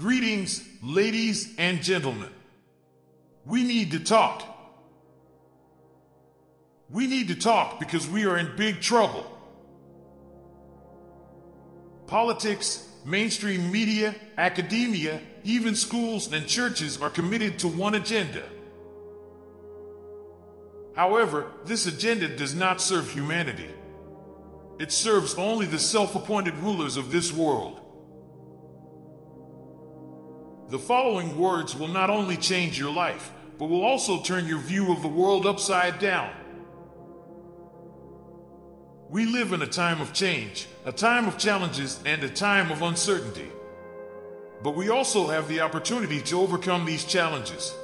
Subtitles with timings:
[0.00, 2.30] Greetings, ladies and gentlemen.
[3.44, 4.42] We need to talk.
[6.88, 9.30] We need to talk because we are in big trouble.
[12.06, 18.44] Politics, mainstream media, academia, even schools and churches are committed to one agenda.
[20.96, 23.68] However, this agenda does not serve humanity.
[24.78, 27.82] It serves only the self appointed rulers of this world.
[30.70, 34.92] The following words will not only change your life, but will also turn your view
[34.92, 36.30] of the world upside down.
[39.08, 42.82] We live in a time of change, a time of challenges, and a time of
[42.82, 43.50] uncertainty.
[44.62, 47.74] But we also have the opportunity to overcome these challenges.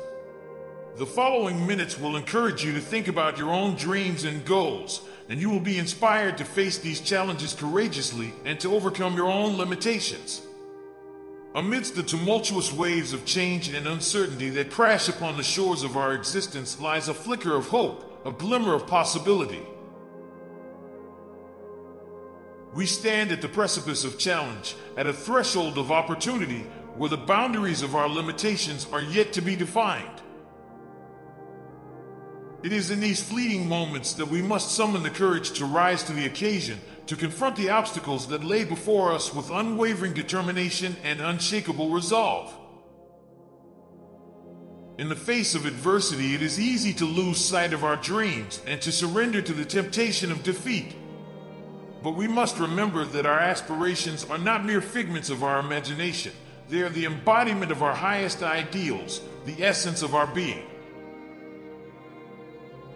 [0.95, 5.41] The following minutes will encourage you to think about your own dreams and goals, and
[5.41, 10.46] you will be inspired to face these challenges courageously and to overcome your own limitations.
[11.57, 16.13] Amidst the tumultuous waves of change and uncertainty that crash upon the shores of our
[16.13, 19.63] existence lies a flicker of hope, a glimmer of possibility.
[22.75, 27.81] We stand at the precipice of challenge, at a threshold of opportunity where the boundaries
[27.81, 30.21] of our limitations are yet to be defined.
[32.63, 36.13] It is in these fleeting moments that we must summon the courage to rise to
[36.13, 41.91] the occasion, to confront the obstacles that lay before us with unwavering determination and unshakable
[41.91, 42.53] resolve.
[44.99, 48.81] In the face of adversity, it is easy to lose sight of our dreams and
[48.81, 50.97] to surrender to the temptation of defeat.
[52.03, 56.33] But we must remember that our aspirations are not mere figments of our imagination.
[56.69, 60.67] They are the embodiment of our highest ideals, the essence of our being.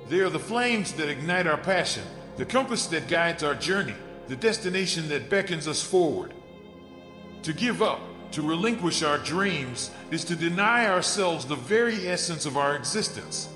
[0.09, 2.05] They are the flames that ignite our passion,
[2.41, 3.93] the compass that guides our journey,
[4.29, 6.33] the destination that beckons us forward.
[7.43, 12.57] To give up, to relinquish our dreams, is to deny ourselves the very essence of
[12.57, 13.51] our existence.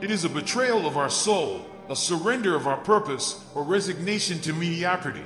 [0.00, 4.52] It is a betrayal of our soul, a surrender of our purpose, or resignation to
[4.52, 5.24] mediocrity.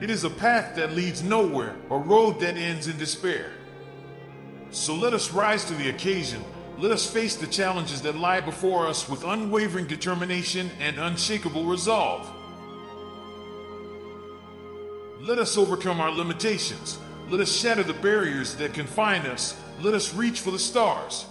[0.00, 3.50] It is a path that leads nowhere, a road that ends in despair.
[4.70, 6.42] So let us rise to the occasion.
[6.78, 12.30] Let us face the challenges that lie before us with unwavering determination and unshakable resolve.
[15.22, 16.98] Let us overcome our limitations.
[17.30, 19.56] Let us shatter the barriers that confine us.
[19.80, 21.24] Let us reach for the stars.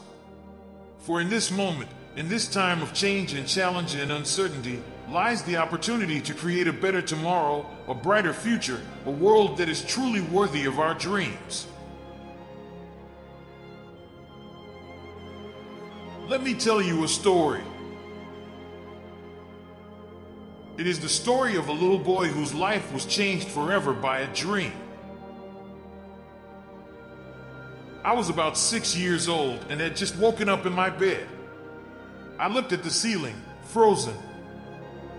[0.98, 5.58] For in this moment, in this time of change and challenge and uncertainty lies the
[5.58, 10.66] opportunity to create a better tomorrow, a brighter future, a world that is truly worthy
[10.66, 11.68] of our dreams.
[16.28, 17.62] Let me tell you a story.
[20.76, 24.34] It is the story of a little boy whose life was changed forever by a
[24.34, 24.74] dream.
[28.04, 31.28] I was about six years old and had just woken up in my bed.
[32.40, 34.16] I looked at the ceiling, frozen.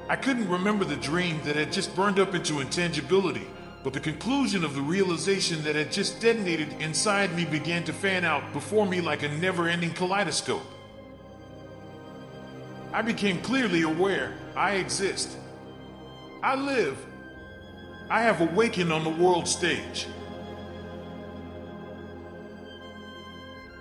[0.09, 3.47] I couldn't remember the dream that had just burned up into intangibility,
[3.85, 8.25] but the conclusion of the realization that had just detonated inside me began to fan
[8.25, 10.67] out before me like a never ending kaleidoscope.
[12.97, 15.37] I became clearly aware I exist.
[16.43, 16.97] I live.
[18.09, 20.07] I have awakened on the world stage.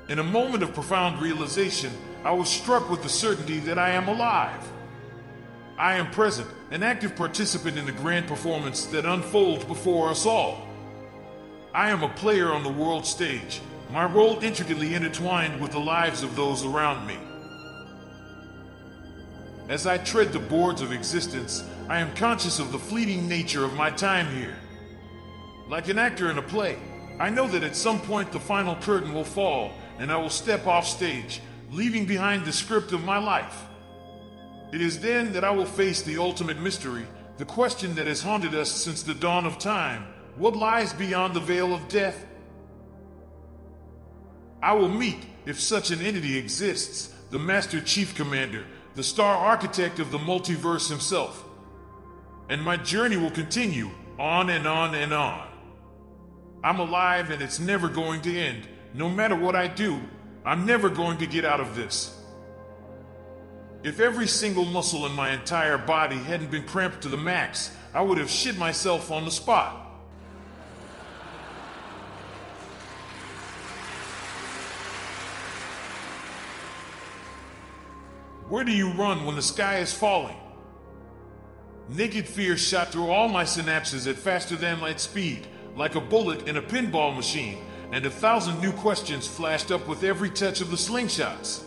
[0.09, 1.94] In a moment of profound realization,
[2.26, 4.70] I was struck with the certainty that I am alive.
[5.78, 10.68] I am present, an active participant in the grand performance that unfolds before us all.
[11.74, 13.62] I am a player on the world stage,
[13.94, 17.18] my role intricately intertwined with the lives of those around me.
[19.68, 23.74] As I tread the boards of existence, I am conscious of the fleeting nature of
[23.74, 24.56] my time here.
[25.68, 26.78] Like an actor in a play,
[27.20, 30.67] I know that at some point the final curtain will fall and I will step
[30.67, 31.41] off stage,
[31.72, 33.66] leaving behind the script of my life.
[34.72, 37.06] It is then that I will face the ultimate mystery,
[37.38, 40.06] the question that has haunted us since the dawn of time
[40.38, 42.26] what lies beyond the veil of death?
[44.61, 48.66] I will meet, if such an entity exists, the Master Chief Commander,
[48.96, 51.44] the star architect of the multiverse himself.
[52.50, 55.47] And my journey will continue on and on and on.
[56.64, 58.68] I'm alive and it's never going to end.
[58.94, 60.00] No matter what I do,
[60.46, 62.18] I'm never going to get out of this.
[63.84, 68.02] If every single muscle in my entire body hadn't been cramped to the max, I
[68.02, 69.84] would have shit myself on the spot.
[78.55, 80.37] Where do you run when the sky is falling?
[81.90, 85.46] Naked fear shot through all my synapses at faster than light speed.
[85.75, 87.57] like a bullet in a pinball machine,
[87.91, 91.66] and a thousand new questions flashed up with every touch of the slingshots.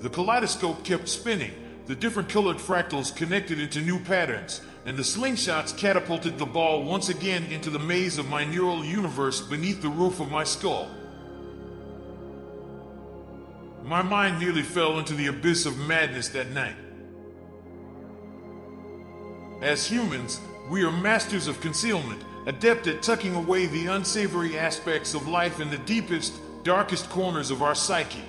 [0.00, 1.52] The kaleidoscope kept spinning,
[1.86, 7.08] the different colored fractals connected into new patterns, and the slingshots catapulted the ball once
[7.08, 10.90] again into the maze of my neural universe beneath the roof of my skull.
[13.90, 16.76] My mind nearly fell into the abyss of madness that night.
[19.60, 25.26] As humans, we are masters of concealment, adept at tucking away the unsavory aspects of
[25.26, 28.22] life in the deepest, darkest corners of our psyche.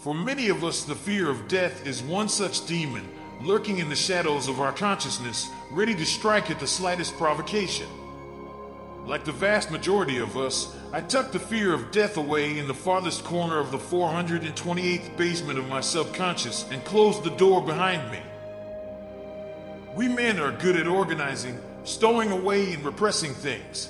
[0.00, 3.08] For many of us, the fear of death is one such demon
[3.44, 7.86] lurking in the shadows of our consciousness, ready to strike at the slightest provocation.
[9.06, 12.74] Like the vast majority of us, I tucked the fear of death away in the
[12.74, 18.20] farthest corner of the 428th basement of my subconscious and closed the door behind me.
[19.96, 23.88] We men are good at organizing, stowing away, and repressing things.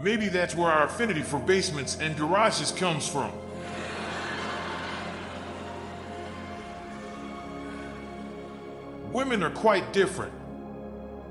[0.00, 3.32] Maybe that's where our affinity for basements and garages comes from.
[9.12, 10.32] Women are quite different.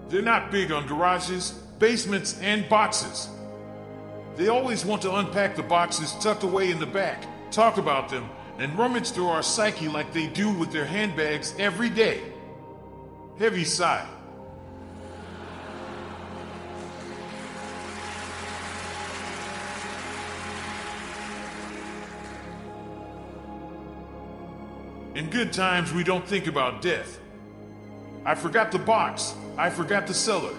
[0.08, 3.28] They're not big on garages, basements, and boxes.
[4.38, 8.30] They always want to unpack the boxes tucked away in the back, talk about them,
[8.60, 12.22] and rummage through our psyche like they do with their handbags every day.
[13.40, 14.08] Heavy sigh.
[25.16, 27.20] In good times, we don't think about death.
[28.24, 29.34] I forgot the box.
[29.58, 30.54] I forgot the cellar.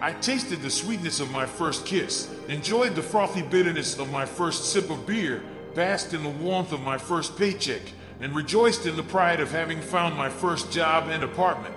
[0.00, 4.66] I tasted the sweetness of my first kiss, enjoyed the frothy bitterness of my first
[4.72, 5.42] sip of beer,
[5.74, 7.82] basked in the warmth of my first paycheck,
[8.20, 11.74] and rejoiced in the pride of having found my first job and apartment.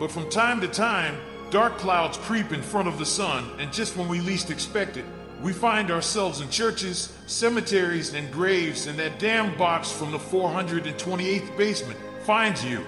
[0.00, 1.16] But from time to time,
[1.50, 5.04] dark clouds creep in front of the sun, and just when we least expect it,
[5.40, 11.56] we find ourselves in churches, cemeteries, and graves, and that damn box from the 428th
[11.56, 12.84] basement finds you.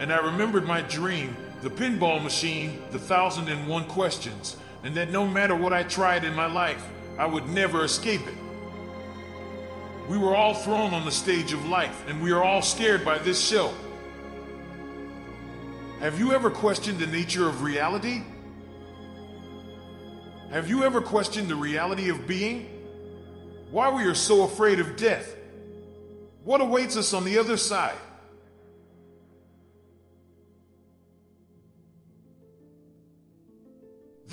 [0.00, 5.10] And I remembered my dream, the pinball machine, the thousand and one questions, and that
[5.10, 6.84] no matter what I tried in my life,
[7.16, 8.34] I would never escape it.
[10.08, 13.18] We were all thrown on the stage of life, and we are all scared by
[13.18, 13.72] this show.
[16.00, 18.22] Have you ever questioned the nature of reality?
[20.50, 22.68] Have you ever questioned the reality of being?
[23.70, 25.36] Why we are so afraid of death?
[26.42, 27.96] What awaits us on the other side?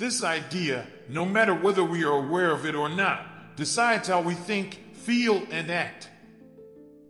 [0.00, 4.32] This idea, no matter whether we are aware of it or not, decides how we
[4.32, 6.08] think, feel, and act.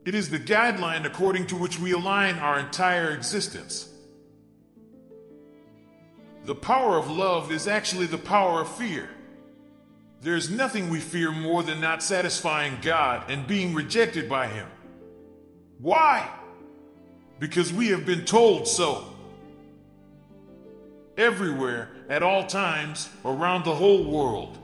[0.04, 3.88] It is the guideline according to which we align our entire existence.
[6.46, 9.08] The power of love is actually the power of fear.
[10.20, 14.66] There is nothing we fear more than not satisfying God and being rejected by Him.
[15.78, 16.28] Why?
[17.38, 19.09] Because we have been told so.
[21.20, 24.56] Everywhere, at all times, around the whole world.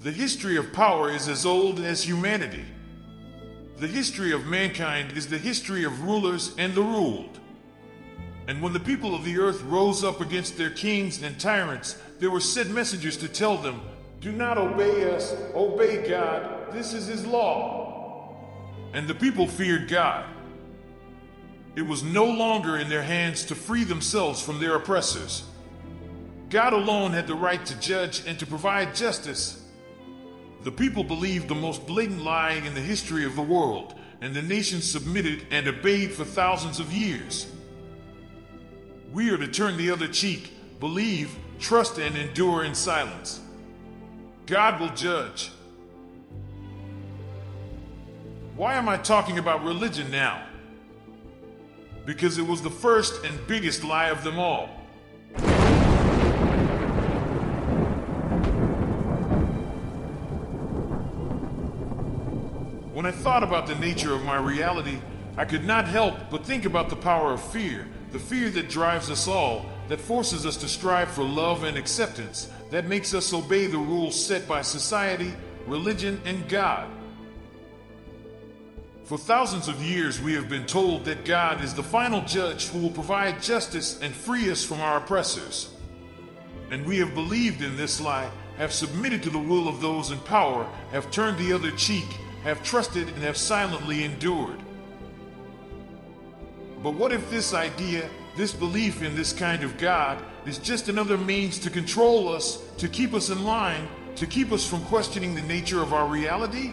[0.00, 2.64] The history of power is as old as humanity.
[3.76, 7.38] The history of mankind is the history of rulers and the ruled.
[8.46, 12.30] And when the people of the earth rose up against their kings and tyrants, there
[12.30, 13.82] were sent messengers to tell them,
[14.22, 17.88] Do not obey us, obey God, this is His law
[18.92, 20.26] and the people feared God.
[21.78, 25.44] It was no longer in their hands to free themselves from their oppressors.
[26.50, 29.62] God alone had the right to judge and to provide justice.
[30.64, 34.42] The people believed the most blatant lie in the history of the world, and the
[34.42, 37.46] nation submitted and obeyed for thousands of years.
[39.12, 43.40] We are to turn the other cheek, believe, trust, and endure in silence.
[44.46, 45.52] God will judge.
[48.56, 50.47] Why am I talking about religion now?
[52.08, 54.68] Because it was the first and biggest lie of them all.
[62.94, 64.98] When I thought about the nature of my reality,
[65.36, 69.10] I could not help but think about the power of fear, the fear that drives
[69.10, 73.66] us all, that forces us to strive for love and acceptance, that makes us obey
[73.66, 75.34] the rules set by society,
[75.66, 76.88] religion, and God.
[79.08, 82.78] For thousands of years, we have been told that God is the final judge who
[82.78, 85.70] will provide justice and free us from our oppressors.
[86.70, 90.18] And we have believed in this lie, have submitted to the will of those in
[90.18, 92.04] power, have turned the other cheek,
[92.42, 94.62] have trusted, and have silently endured.
[96.82, 101.16] But what if this idea, this belief in this kind of God, is just another
[101.16, 105.40] means to control us, to keep us in line, to keep us from questioning the
[105.40, 106.72] nature of our reality?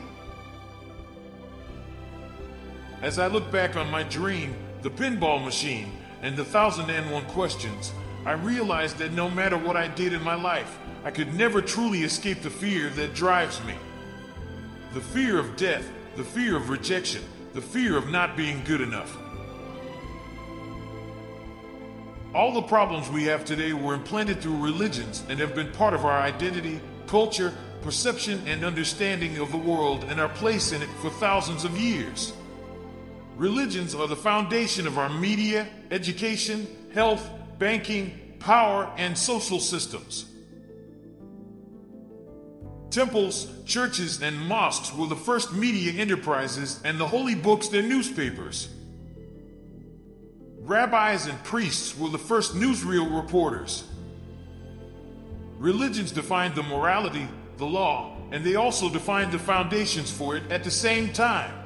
[3.02, 7.26] As I look back on my dream, the pinball machine, and the thousand and one
[7.26, 7.92] questions,
[8.26, 12.02] I realized that no matter what I did in my life, I could never truly
[12.02, 13.76] escape the fear that drives me.
[14.94, 17.22] The fear of death, the fear of rejection,
[17.54, 19.16] the fear of not being good enough.
[22.34, 26.06] All the problems we have today were implanted through religions and have been part of
[26.06, 31.10] our identity, culture, perception, and understanding of the world and our place in it for
[31.12, 32.34] thousands of years.
[33.36, 40.26] Religions are the foundation of our media, education, health, banking, power, and social systems.
[42.92, 48.70] Temples, churches, and mosques were the first media enterprises, and the holy books their newspapers.
[50.60, 53.84] Rabbis and priests were the first newsreel reporters.
[55.58, 57.28] Religions defined the morality,
[57.58, 61.65] the law, and they also defined the foundations for it at the same time.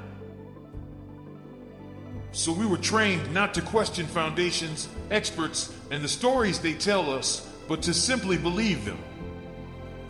[2.31, 7.48] So we were trained not to question foundations, experts, and the stories they tell us,
[7.67, 9.00] but to simply believe them.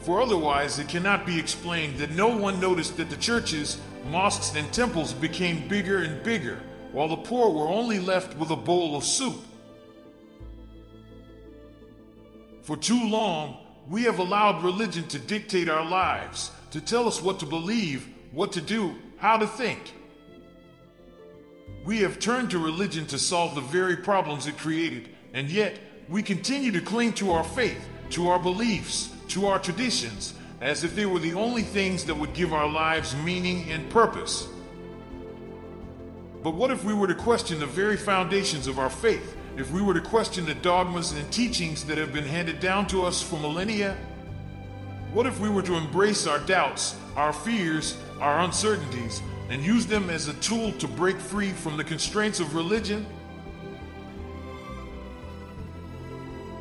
[0.01, 4.71] For otherwise, it cannot be explained that no one noticed that the churches, mosques, and
[4.73, 6.59] temples became bigger and bigger,
[6.91, 9.35] while the poor were only left with a bowl of soup.
[12.63, 13.57] For too long,
[13.87, 18.51] we have allowed religion to dictate our lives, to tell us what to believe, what
[18.53, 19.93] to do, how to think.
[21.83, 26.23] We have turned to religion to solve the very problems it created, and yet we
[26.23, 31.05] continue to cling to our faith, to our beliefs, to our traditions, as if they
[31.05, 34.47] were the only things that would give our lives meaning and purpose.
[36.43, 39.35] But what if we were to question the very foundations of our faith?
[39.57, 43.03] If we were to question the dogmas and teachings that have been handed down to
[43.03, 43.97] us for millennia?
[45.11, 50.09] What if we were to embrace our doubts, our fears, our uncertainties, and use them
[50.09, 53.05] as a tool to break free from the constraints of religion?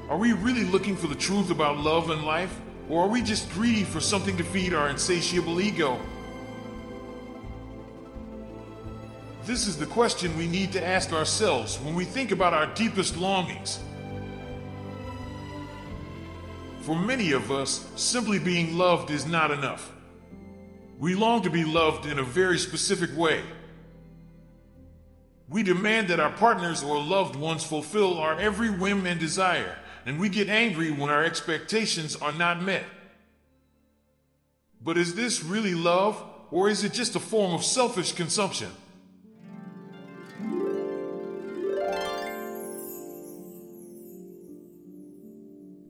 [0.09, 2.59] Are we really looking for the truth about love and life?
[2.88, 6.00] Or are we just greedy for something to feed our insatiable ego?
[9.45, 13.18] This is the question we need to ask ourselves when we think about our deepest
[13.18, 13.80] longings.
[16.80, 19.92] For many of us, simply being loved is not enough.
[20.98, 23.42] We long to be loved in a very specific way.
[25.48, 30.18] We demand that our partners or loved ones fulfill our every whim and desire, and
[30.18, 32.84] we get angry when our expectations are not met.
[34.82, 38.70] But is this really love, or is it just a form of selfish consumption?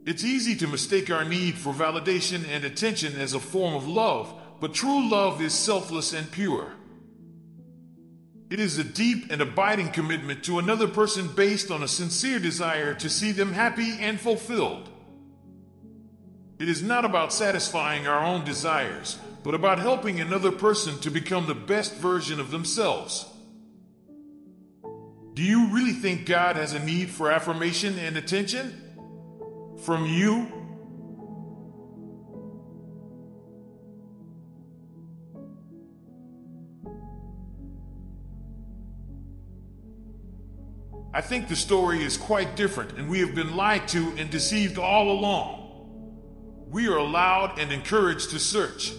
[0.04, 4.32] It's easy to mistake our need for validation and attention as a form of love
[4.60, 6.72] but true love is selfless and pure.
[8.50, 12.94] It is a deep and abiding commitment to another person based on a sincere desire
[12.94, 14.88] to see them happy and fulfilled.
[16.58, 21.46] It is not about satisfying our own desires, but about helping another person to become
[21.46, 23.26] the best version of themselves.
[25.34, 29.76] Do you really think God has a need for affirmation and attention?
[29.84, 30.57] From you
[41.18, 44.78] I think the story is quite different, and we have been lied to and deceived
[44.78, 46.68] all along.
[46.70, 48.92] We are allowed and encouraged to search,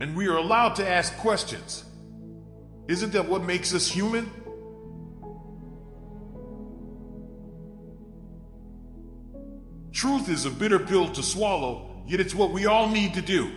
[0.00, 1.82] and we are allowed to ask questions.
[2.86, 4.30] Isn't that what makes us human?
[9.90, 13.50] Truth is a bitter pill to swallow, yet it's what we all need to do.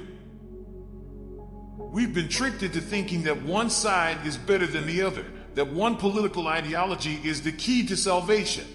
[1.77, 5.98] We've been tricked into thinking that one side is better than the other that one
[5.98, 8.65] political ideology is the key to salvation.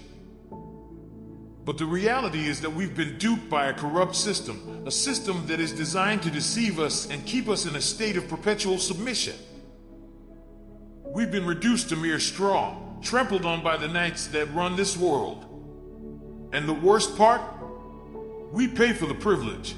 [1.65, 5.59] But the reality is that we've been duped by a corrupt system, a system that
[5.59, 9.35] is designed to deceive us and keep us in a state of perpetual submission.
[11.03, 15.43] We've been reduced to mere straw, trampled on by the knights that run this world.
[16.53, 17.41] And the worst part?
[18.53, 19.75] We pay for the privilege.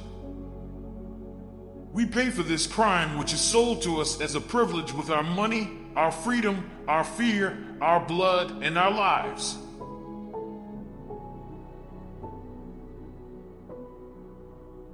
[1.92, 5.24] We pay for this crime which is sold to us as a privilege with our
[5.24, 9.58] money, our freedom, our fear, our blood, and our lives.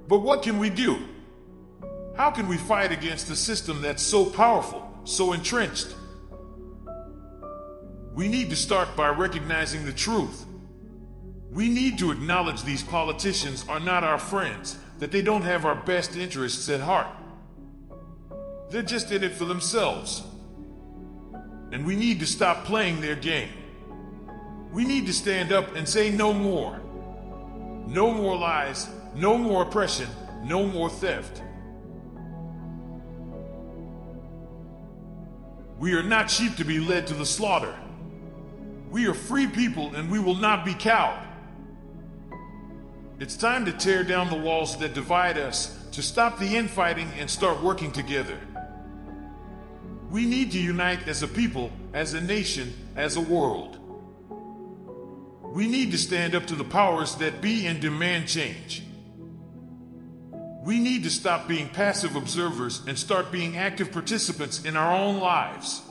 [0.08, 0.98] But what can we do?
[2.16, 5.94] How can we fight against a system that's so powerful, so entrenched?
[8.12, 10.44] We need to start by recognizing the truth.
[11.52, 15.76] We need to acknowledge these politicians are not our friends, that they don't have our
[15.76, 17.06] best interests at heart.
[18.70, 20.24] They're just in it for themselves.
[21.72, 23.50] And we need to stop playing their game.
[24.72, 26.80] We need to stand up and say no more.
[27.86, 30.08] No more lies, no more oppression,
[30.44, 31.42] no more theft.
[35.78, 37.74] We are not sheep to be led to the slaughter.
[38.90, 41.22] We are free people and we will not be cowed.
[43.18, 47.30] It's time to tear down the walls that divide us, to stop the infighting and
[47.30, 48.38] start working together.
[50.16, 53.78] We need to unite as a people, as a nation, as a world.
[55.42, 58.82] We need to stand up to the powers that be and demand change.
[60.64, 65.20] We need to stop being passive observers and start being active participants in our own
[65.20, 65.82] lives.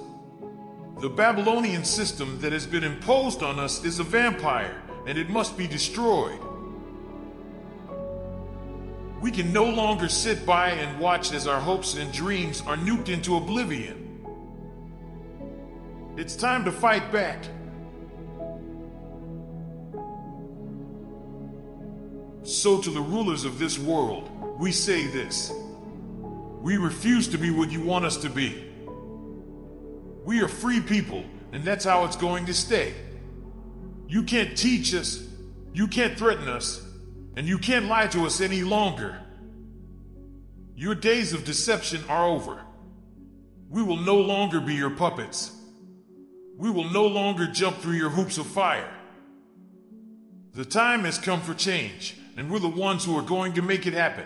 [1.02, 5.56] The Babylonian system that has been imposed on us is a vampire, and it must
[5.56, 6.40] be destroyed.
[9.22, 13.10] We can no longer sit by and watch as our hopes and dreams are nuked
[13.10, 14.05] into oblivion.
[16.18, 17.44] It's time to fight back.
[22.44, 25.52] So, to the rulers of this world, we say this
[26.62, 28.72] We refuse to be what you want us to be.
[30.24, 32.94] We are free people, and that's how it's going to stay.
[34.08, 35.22] You can't teach us,
[35.74, 36.82] you can't threaten us,
[37.36, 39.20] and you can't lie to us any longer.
[40.78, 42.62] Your days of deception are over.
[43.70, 45.55] We will no longer be your puppets.
[46.58, 48.90] We will no longer jump through your hoops of fire.
[50.54, 53.86] The time has come for change, and we're the ones who are going to make
[53.86, 54.26] it happen.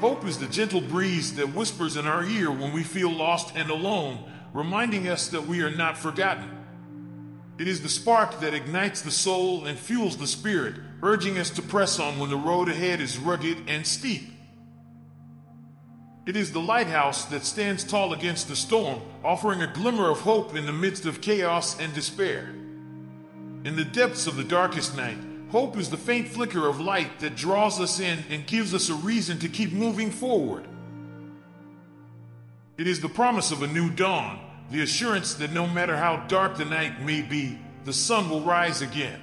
[0.00, 3.68] Hope is the gentle breeze that whispers in our ear when we feel lost and
[3.68, 6.57] alone, reminding us that we are not forgotten.
[7.58, 11.62] It is the spark that ignites the soul and fuels the spirit, urging us to
[11.62, 14.30] press on when the road ahead is rugged and steep.
[16.24, 20.54] It is the lighthouse that stands tall against the storm, offering a glimmer of hope
[20.54, 22.50] in the midst of chaos and despair.
[23.64, 25.18] In the depths of the darkest night,
[25.50, 28.94] Hope is the faint flicker of light that draws us in and gives us a
[28.94, 30.66] reason to keep moving forward.
[32.76, 36.56] It is the promise of a new dawn, the assurance that no matter how dark
[36.56, 39.20] the night may be, the sun will rise again.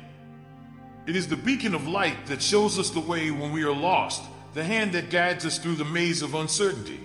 [1.05, 4.23] It is the beacon of light that shows us the way when we are lost,
[4.53, 6.99] the hand that guides us through the maze of uncertainty.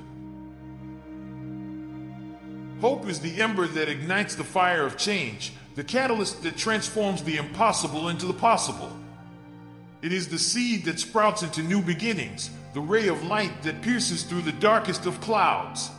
[2.81, 7.37] Hope is the ember that ignites the fire of change, the catalyst that transforms the
[7.37, 8.91] impossible into the possible.
[10.01, 14.23] It is the seed that sprouts into new beginnings, the ray of light that pierces
[14.23, 15.91] through the darkest of clouds.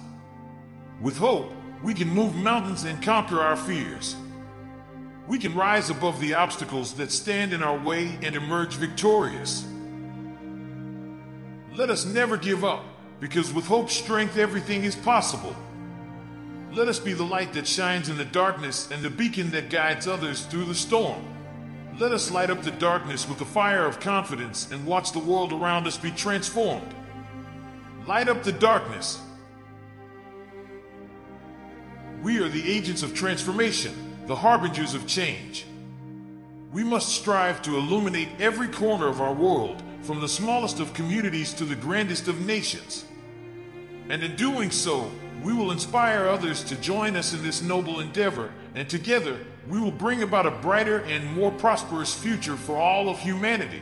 [1.02, 1.52] With hope,
[1.84, 4.16] we can move mountains and conquer our fears.
[5.28, 9.66] We can rise above the obstacles that stand in our way and emerge victorious.
[11.76, 12.84] Let us never give up,
[13.20, 15.56] because with hope's strength, everything is possible.
[16.74, 20.08] Let us be the light that shines in the darkness and the beacon that guides
[20.08, 21.22] others through the storm.
[22.00, 25.54] Let us light up the darkness with the fire of confidence and watch the world
[25.54, 26.94] around us be transformed.
[28.08, 29.22] Light up the darkness.
[32.22, 33.94] We are the agents of transformation,
[34.28, 35.66] the harbingers of change.
[36.72, 41.54] We must strive to illuminate every corner of our world, from the smallest of communities
[41.56, 43.06] to the grandest of nations.
[44.10, 45.10] And in doing so,
[45.44, 49.92] we will inspire others to join us in this noble endeavor, and together we will
[49.92, 53.82] bring about a brighter and more prosperous future for all of humanity.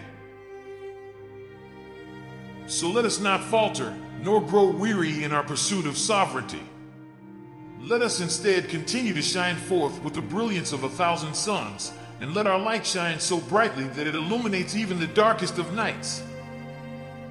[2.68, 6.62] So let us not falter, nor grow weary in our pursuit of sovereignty.
[7.82, 12.34] Let us instead continue to shine forth with the brilliance of a thousand suns, and
[12.34, 16.22] let our light shine so brightly that it illuminates even the darkest of nights.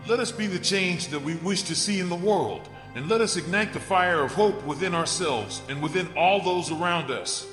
[0.09, 3.21] Let us be the change that we wish to see in the world, and let
[3.21, 7.47] us ignite the fire of hope within ourselves and within all those around us.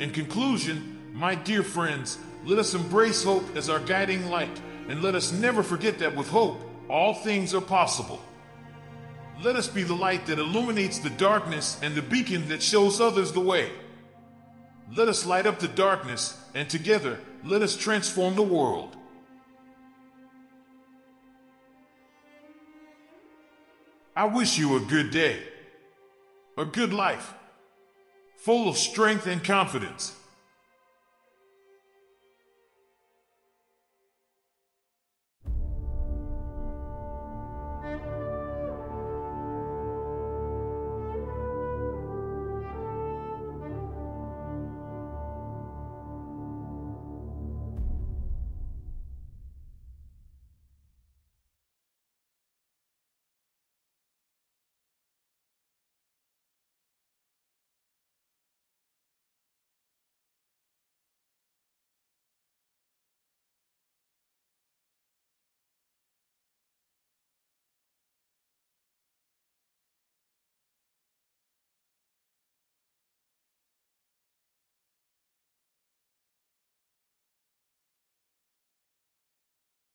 [0.00, 5.14] In conclusion, my dear friends, let us embrace hope as our guiding light, and let
[5.14, 8.20] us never forget that with hope, all things are possible.
[9.42, 13.32] Let us be the light that illuminates the darkness and the beacon that shows others
[13.32, 13.70] the way.
[14.94, 18.96] Let us light up the darkness, and together, let us transform the world.
[24.16, 25.38] I wish you a good day,
[26.58, 27.32] a good life,
[28.36, 30.19] full of strength and confidence.